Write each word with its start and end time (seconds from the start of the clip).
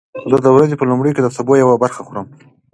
زه 0.31 0.37
د 0.45 0.47
ورځې 0.55 0.75
په 0.79 0.85
لومړیو 0.89 1.15
کې 1.15 1.21
د 1.23 1.27
سبو 1.35 1.53
یوه 1.63 1.75
برخه 1.83 2.01
خورم. 2.07 2.27